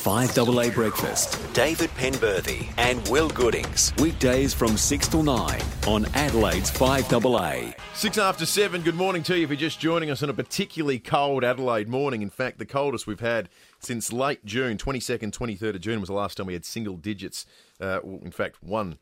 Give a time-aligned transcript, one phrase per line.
[0.00, 1.38] 5AA Breakfast.
[1.52, 3.92] David Penberthy and Will Goodings.
[3.98, 7.74] Weekdays from 6 till 9 on Adelaide's 5AA.
[7.92, 10.98] Six after seven, good morning to you if you're just joining us on a particularly
[10.98, 12.22] cold Adelaide morning.
[12.22, 16.14] In fact, the coldest we've had since late June, 22nd, 23rd of June was the
[16.14, 17.44] last time we had single digits.
[17.78, 18.96] Uh, in fact, one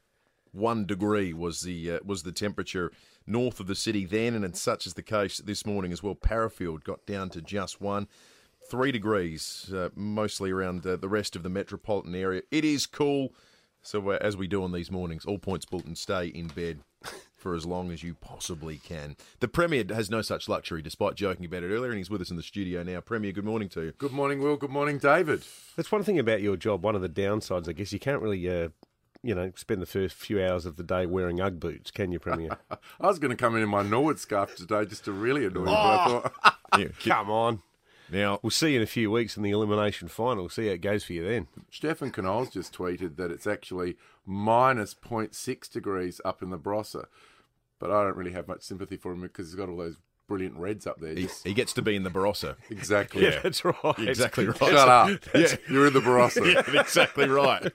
[0.50, 2.90] one degree was the uh, was the temperature
[3.24, 6.16] north of the city then, and such is the case this morning as well.
[6.16, 8.08] Parafield got down to just one.
[8.68, 12.42] Three degrees, uh, mostly around uh, the rest of the metropolitan area.
[12.50, 13.32] It is cool.
[13.80, 16.80] So, uh, as we do on these mornings, all points Bulletin, stay in bed
[17.36, 19.16] for as long as you possibly can.
[19.40, 22.30] The Premier has no such luxury, despite joking about it earlier, and he's with us
[22.30, 23.00] in the studio now.
[23.00, 23.92] Premier, good morning to you.
[23.96, 24.56] Good morning, Will.
[24.56, 25.44] Good morning, David.
[25.76, 26.84] That's one thing about your job.
[26.84, 28.68] One of the downsides, I guess, you can't really, uh,
[29.22, 32.18] you know, spend the first few hours of the day wearing UGG boots, can you,
[32.18, 32.58] Premier?
[33.00, 35.60] I was going to come in in my Norwood scarf today just to really annoy
[35.60, 37.62] you, but I thought, Yeah, Come on.
[38.10, 40.44] Now, We'll see you in a few weeks in the elimination final.
[40.44, 41.48] We'll see how it goes for you then.
[41.70, 47.06] Stefan Knowles just tweeted that it's actually minus 0.6 degrees up in the Barossa.
[47.78, 50.56] But I don't really have much sympathy for him because he's got all those brilliant
[50.58, 51.14] reds up there.
[51.14, 52.56] he, Just- he gets to be in the Barossa.
[52.70, 53.22] exactly.
[53.24, 53.38] Yeah.
[53.42, 53.74] That's right.
[53.98, 54.56] Exactly right.
[54.58, 55.10] Shut up.
[55.34, 56.52] Yeah, You're in the Barossa.
[56.52, 57.72] Yeah, exactly right.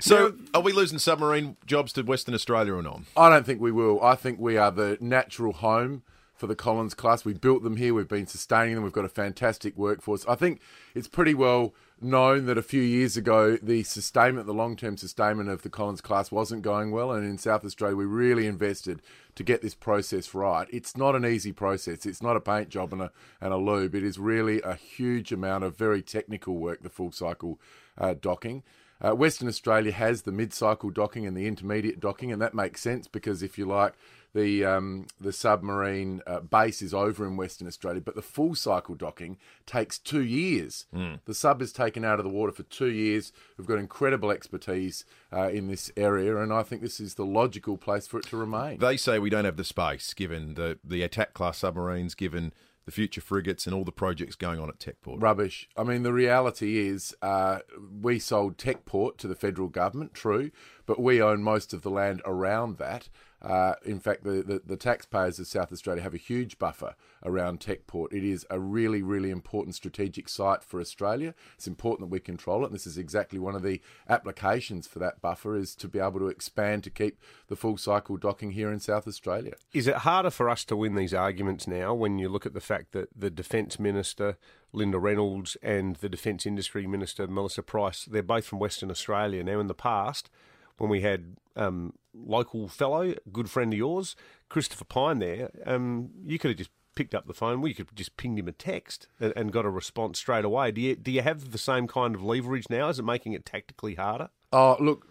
[0.00, 3.00] So, are we losing submarine jobs to Western Australia or not?
[3.16, 4.02] I don't think we will.
[4.02, 6.02] I think we are the natural home
[6.38, 7.24] for the Collins class.
[7.24, 7.92] We built them here.
[7.92, 8.84] We've been sustaining them.
[8.84, 10.24] We've got a fantastic workforce.
[10.26, 10.60] I think
[10.94, 15.62] it's pretty well known that a few years ago the sustainment, the long-term sustainment of
[15.62, 19.02] the Collins class wasn't going well, and in South Australia we really invested
[19.34, 20.68] to get this process right.
[20.70, 22.06] It's not an easy process.
[22.06, 23.94] It's not a paint job and a and a lube.
[23.94, 26.82] It is really a huge amount of very technical work.
[26.82, 27.58] The full cycle
[27.96, 28.62] uh, docking.
[29.00, 33.06] Uh, Western Australia has the mid-cycle docking and the intermediate docking, and that makes sense
[33.06, 33.94] because if you like,
[34.34, 38.94] the um, the submarine uh, base is over in Western Australia, but the full cycle
[38.94, 40.86] docking takes two years.
[41.24, 43.32] The sub is taken out of the water for two years.
[43.56, 47.78] We've got incredible expertise uh, in this area, and I think this is the logical
[47.78, 48.78] place for it to remain.
[48.78, 52.52] They say we don't have the space, given the, the attack class submarines, given
[52.88, 55.20] the future frigates, and all the projects going on at Techport.
[55.20, 55.68] Rubbish.
[55.76, 57.58] I mean, the reality is uh,
[58.00, 60.50] we sold Techport to the federal government, true,
[60.86, 63.10] but we own most of the land around that.
[63.40, 66.94] Uh, in fact, the, the, the taxpayers of South Australia have a huge buffer
[67.24, 68.12] around Techport.
[68.12, 71.34] It is a really, really important strategic site for Australia.
[71.54, 72.66] It's important that we control it.
[72.66, 76.18] And this is exactly one of the applications for that buffer is to be able
[76.18, 79.54] to expand to keep the full cycle docking here in South Australia.
[79.72, 82.60] Is it harder for us to win these arguments now when you look at the
[82.60, 84.36] fact that the Defence Minister,
[84.72, 89.44] Linda Reynolds, and the Defence Industry Minister, Melissa Price, they're both from Western Australia.
[89.44, 90.28] Now, in the past,
[90.78, 94.16] when we had um, local fellow, good friend of yours,
[94.48, 97.60] Christopher Pyne there, um, you could have just picked up the phone.
[97.60, 100.72] We could have just pinged him a text and, and got a response straight away.
[100.72, 102.88] Do you, do you have the same kind of leverage now?
[102.88, 104.30] Is it making it tactically harder?
[104.50, 105.06] Oh, look,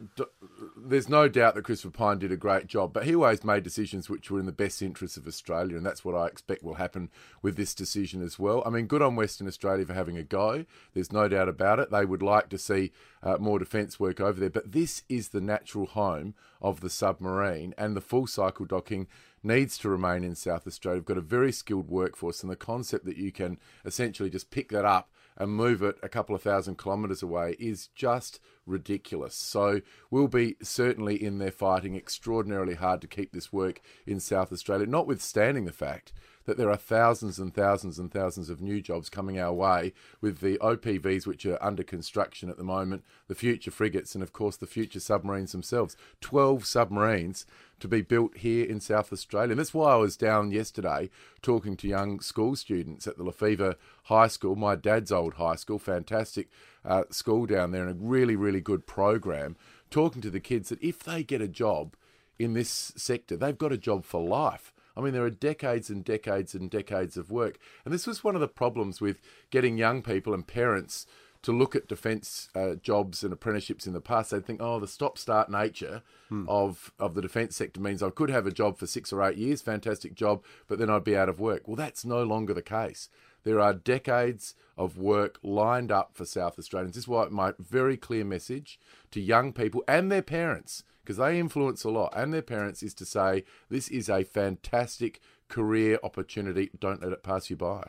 [0.75, 4.09] there's no doubt that Christopher Pyne did a great job, but he always made decisions
[4.09, 7.12] which were in the best interests of Australia, and that's what I expect will happen
[7.44, 8.64] with this decision as well.
[8.66, 10.66] I mean, good on Western Australia for having a go.
[10.96, 11.92] There's no doubt about it.
[11.92, 15.42] They would like to see uh, more defence work over there, but this is the
[15.42, 19.06] natural home of the submarine, and the full cycle docking
[19.44, 21.00] needs to remain in South Australia.
[21.00, 24.70] We've got a very skilled workforce, and the concept that you can essentially just pick
[24.70, 29.36] that up and move it a couple of thousand kilometres away is just ridiculous.
[29.36, 34.52] So we'll be certainly in there fighting extraordinarily hard to keep this work in South
[34.52, 36.12] Australia, notwithstanding the fact
[36.47, 40.40] that there are thousands and thousands and thousands of new jobs coming our way with
[40.40, 44.56] the OPVs which are under construction at the moment, the future frigates, and of course
[44.56, 45.97] the future submarines themselves.
[46.22, 47.46] 12 submarines
[47.81, 49.52] to be built here in South Australia.
[49.52, 51.09] And that's why I was down yesterday
[51.41, 55.79] talking to young school students at the Lefevre High School, my dad's old high school,
[55.79, 56.47] fantastic
[56.85, 59.58] uh, school down there, and a really, really good program.
[59.91, 61.96] Talking to the kids that if they get a job
[62.40, 64.74] in this sector, they've got a job for life.
[64.97, 67.59] I mean, there are decades and decades and decades of work.
[67.85, 69.22] And this was one of the problems with
[69.52, 71.06] getting young people and parents
[71.44, 74.32] to look at defence uh, jobs and apprenticeships in the past.
[74.32, 76.02] They'd think, oh, the stop start nature
[76.49, 79.38] of, of the defence sector means I could have a job for six or eight
[79.38, 81.67] years, fantastic job, but then I'd be out of work.
[81.67, 83.09] Well, that's no longer the case.
[83.47, 86.96] There are decades of work lined up for South Australians.
[86.96, 88.78] This is why my very clear message
[89.11, 92.94] to young people and their parents, because they influence a lot, and their parents is
[92.96, 96.72] to say this is a fantastic career opportunity.
[96.78, 97.88] Don't let it pass you by.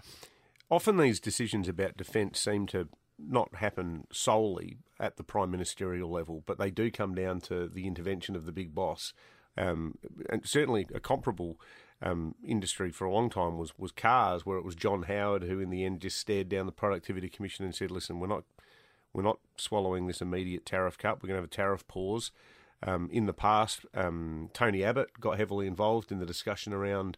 [0.70, 2.87] Often these decisions about defence seem to
[3.19, 7.88] not happen solely at the prime ministerial level, but they do come down to the
[7.88, 9.12] intervention of the big boss.
[9.56, 9.99] Um,
[10.31, 11.58] and certainly a comparable
[12.02, 15.60] um, industry for a long time was, was cars, where it was John Howard who,
[15.60, 18.44] in the end, just stared down the Productivity Commission and said, "Listen, we're not
[19.12, 21.22] We're not swallowing this immediate tariff cut.
[21.22, 22.30] We're going to have a tariff pause.
[22.82, 27.16] Um, in the past, um, Tony Abbott got heavily involved in the discussion around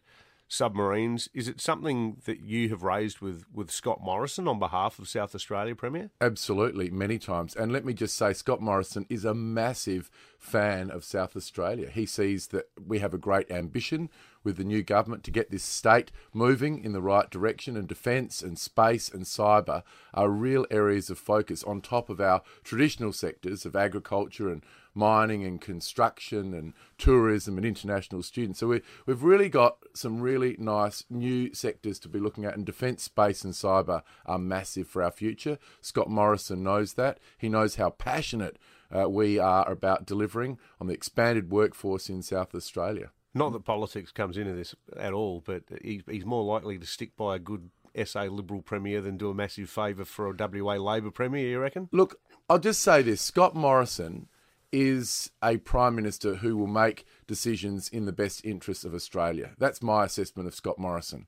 [0.51, 1.29] submarines.
[1.33, 5.33] Is it something that you have raised with, with Scott Morrison on behalf of South
[5.33, 6.11] Australia, Premier?
[6.19, 7.55] Absolutely, many times.
[7.55, 11.89] And let me just say, Scott Morrison is a massive fan of South Australia.
[11.89, 14.09] He sees that we have a great ambition
[14.43, 18.41] with the new government to get this state moving in the right direction, and defence
[18.41, 19.83] and space and cyber
[20.13, 25.43] are real areas of focus on top of our traditional sectors of agriculture and mining
[25.43, 28.59] and construction and tourism and international students.
[28.59, 32.65] So we, we've really got some really nice new sectors to be looking at, and
[32.65, 35.57] defence, space, and cyber are massive for our future.
[35.81, 37.19] Scott Morrison knows that.
[37.37, 38.57] He knows how passionate
[38.91, 43.11] uh, we are about delivering on the expanded workforce in South Australia.
[43.33, 47.37] Not that politics comes into this at all, but he's more likely to stick by
[47.37, 47.69] a good
[48.05, 51.89] SA Liberal Premier than do a massive favour for a WA Labor Premier, you reckon?
[51.91, 54.27] Look, I'll just say this Scott Morrison
[54.71, 59.51] is a Prime Minister who will make decisions in the best interests of Australia.
[59.57, 61.27] That's my assessment of Scott Morrison.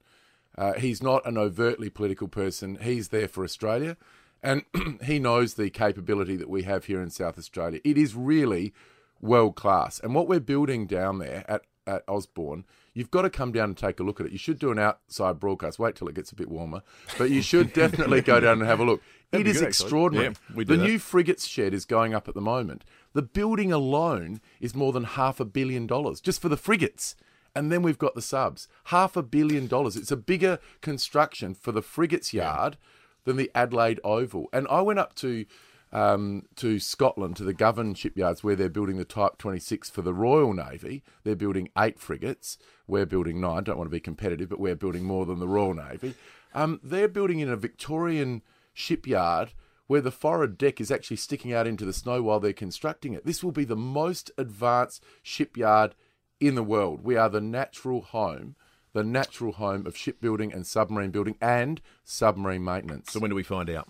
[0.57, 3.97] Uh, he's not an overtly political person, he's there for Australia.
[4.41, 4.63] And
[5.03, 7.79] he knows the capability that we have here in South Australia.
[7.83, 8.73] It is really
[9.21, 9.99] world class.
[9.99, 13.77] And what we're building down there at, at Osborne, you've got to come down and
[13.77, 14.31] take a look at it.
[14.31, 15.79] You should do an outside broadcast.
[15.79, 16.81] Wait till it gets a bit warmer.
[17.17, 19.01] But you should definitely go down and have a look.
[19.31, 20.35] it is good, extraordinary.
[20.55, 20.83] Yeah, the that.
[20.83, 22.83] new frigates shed is going up at the moment.
[23.13, 27.15] The building alone is more than half a billion dollars just for the frigates.
[27.55, 28.67] And then we've got the subs.
[28.85, 29.95] Half a billion dollars.
[29.95, 32.87] It's a bigger construction for the frigates yard yeah.
[33.25, 34.49] than the Adelaide Oval.
[34.51, 35.45] And I went up to
[35.93, 40.13] um, to Scotland, to the Govan shipyards, where they're building the Type 26 for the
[40.13, 41.03] Royal Navy.
[41.23, 42.57] They're building eight frigates.
[42.87, 43.63] We're building nine.
[43.63, 46.15] Don't want to be competitive, but we're building more than the Royal Navy.
[46.55, 48.41] Um, they're building in a Victorian
[48.73, 49.53] shipyard
[49.85, 53.25] where the forward deck is actually sticking out into the snow while they're constructing it.
[53.25, 55.93] This will be the most advanced shipyard
[56.39, 57.03] in the world.
[57.03, 58.55] We are the natural home,
[58.93, 63.11] the natural home of shipbuilding and submarine building and submarine maintenance.
[63.11, 63.87] So when do we find out?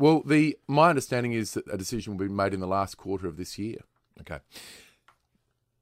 [0.00, 3.28] Well, the my understanding is that a decision will be made in the last quarter
[3.28, 3.80] of this year.
[4.18, 4.38] Okay.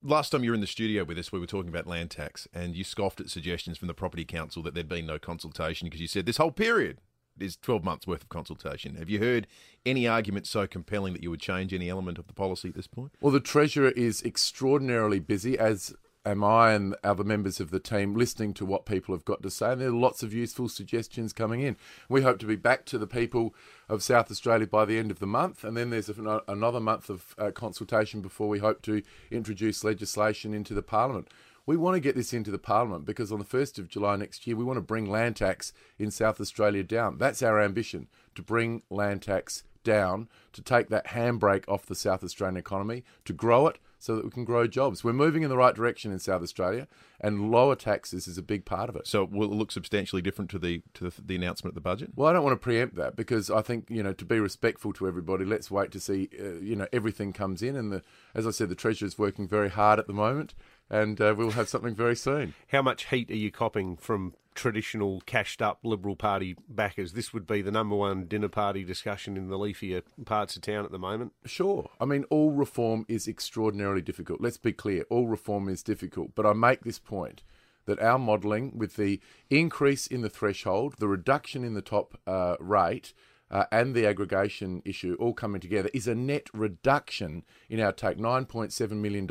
[0.03, 2.49] Last time you were in the studio with us, we were talking about land tax,
[2.53, 6.01] and you scoffed at suggestions from the Property Council that there'd been no consultation because
[6.01, 7.01] you said this whole period
[7.39, 8.97] is 12 months worth of consultation.
[8.97, 9.47] Have you heard
[9.87, 12.89] any argument so compelling that you would change any element of the policy at this
[12.89, 13.13] point?
[13.21, 15.95] Well, the Treasurer is extraordinarily busy, as
[16.29, 19.51] am I and other members of the team, listening to what people have got to
[19.51, 19.73] say.
[19.73, 21.77] And there are lots of useful suggestions coming in.
[22.09, 23.55] We hope to be back to the people
[23.89, 25.65] of South Australia by the end of the month.
[25.65, 30.75] And then there's another month of uh, consultation before we hope to introduce legislation into
[30.75, 31.29] the Parliament.
[31.67, 34.47] We want to get this into the Parliament because on the 1st of July next
[34.47, 37.19] year, we want to bring land tax in South Australia down.
[37.19, 42.23] That's our ambition to bring land tax down, to take that handbrake off the South
[42.25, 45.03] Australian economy, to grow it so that we can grow jobs.
[45.03, 46.87] We're moving in the right direction in South Australia,
[47.21, 49.07] and lower taxes is a big part of it.
[49.07, 52.11] So will it look substantially different to the to the, the announcement of the budget?
[52.15, 54.93] Well, I don't want to preempt that because I think you know to be respectful
[54.95, 58.03] to everybody, let's wait to see uh, you know everything comes in, and the
[58.35, 60.55] as I said, the Treasurer is working very hard at the moment
[60.91, 62.55] and uh, we'll have something very soon.
[62.69, 67.13] How much heat are you copping from traditional cashed up Liberal Party backers?
[67.13, 70.85] This would be the number one dinner party discussion in the leafier parts of town
[70.85, 71.33] at the moment.
[71.45, 71.89] Sure.
[72.01, 74.41] I mean, all reform is extraordinarily difficult.
[74.41, 76.35] Let's be clear all reform is difficult.
[76.35, 77.43] But I make this point
[77.87, 82.57] that our modelling, with the increase in the threshold, the reduction in the top uh,
[82.61, 83.15] rate,
[83.51, 88.19] uh, and the aggregation issue all coming together is a net reduction in our take
[88.19, 89.29] $9.7 million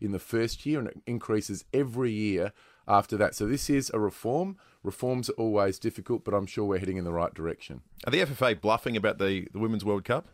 [0.00, 2.52] in the first year, and it increases every year
[2.88, 3.34] after that.
[3.34, 4.56] So this is a reform.
[4.82, 7.82] Reforms are always difficult, but I'm sure we're heading in the right direction.
[8.06, 10.28] Are the FFA bluffing about the, the Women's World Cup?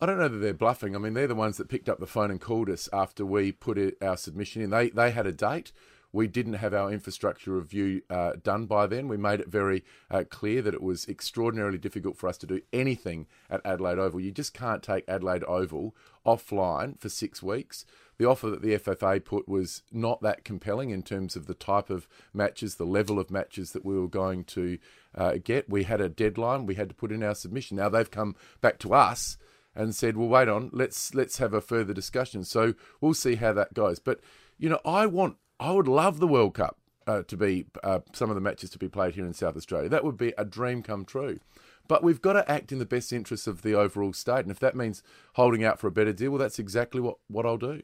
[0.00, 0.94] I don't know that they're bluffing.
[0.94, 3.52] I mean, they're the ones that picked up the phone and called us after we
[3.52, 4.70] put it, our submission in.
[4.70, 5.72] They they had a date.
[6.14, 9.08] We didn't have our infrastructure review uh, done by then.
[9.08, 12.60] We made it very uh, clear that it was extraordinarily difficult for us to do
[12.72, 14.20] anything at Adelaide Oval.
[14.20, 15.92] You just can't take Adelaide Oval
[16.24, 17.84] offline for six weeks.
[18.16, 21.90] The offer that the FFA put was not that compelling in terms of the type
[21.90, 24.78] of matches, the level of matches that we were going to
[25.16, 25.68] uh, get.
[25.68, 26.64] We had a deadline.
[26.64, 27.78] We had to put in our submission.
[27.78, 29.36] Now they've come back to us
[29.74, 30.70] and said, "Well, wait on.
[30.72, 33.98] Let's let's have a further discussion." So we'll see how that goes.
[33.98, 34.20] But
[34.58, 38.28] you know, I want I would love the World Cup uh, to be uh, some
[38.28, 39.88] of the matches to be played here in South Australia.
[39.88, 41.40] That would be a dream come true.
[41.88, 44.40] But we've got to act in the best interests of the overall state.
[44.40, 45.02] And if that means
[45.36, 47.80] holding out for a better deal, well, that's exactly what, what I'll do.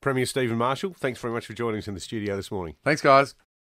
[0.00, 2.76] Premier Stephen Marshall, thanks very much for joining us in the studio this morning.
[2.84, 3.34] Thanks, guys.